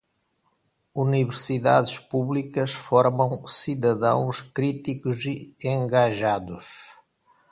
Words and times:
Universidades 0.95 1.99
públicas 1.99 2.71
formam 2.73 3.45
cidadãos 3.45 4.41
críticos 4.41 5.27
e 5.27 5.53
engajados. 5.63 6.65